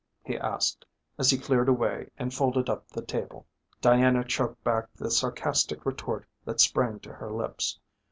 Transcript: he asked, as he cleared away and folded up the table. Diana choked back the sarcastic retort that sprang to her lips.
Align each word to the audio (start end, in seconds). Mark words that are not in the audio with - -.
he 0.23 0.35
asked, 0.35 0.83
as 1.19 1.29
he 1.29 1.37
cleared 1.37 1.69
away 1.69 2.09
and 2.17 2.33
folded 2.33 2.67
up 2.71 2.87
the 2.87 3.03
table. 3.03 3.45
Diana 3.81 4.23
choked 4.23 4.63
back 4.63 4.91
the 4.95 5.11
sarcastic 5.11 5.85
retort 5.85 6.25
that 6.43 6.59
sprang 6.59 6.99
to 7.01 7.13
her 7.13 7.31
lips. 7.31 7.79